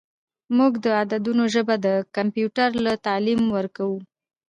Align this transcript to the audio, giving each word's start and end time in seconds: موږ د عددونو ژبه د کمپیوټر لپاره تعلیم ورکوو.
موږ 0.57 0.73
د 0.83 0.85
عددونو 1.01 1.43
ژبه 1.53 1.75
د 1.85 1.87
کمپیوټر 2.15 2.69
لپاره 2.85 3.03
تعلیم 3.07 3.41
ورکوو. 3.57 3.99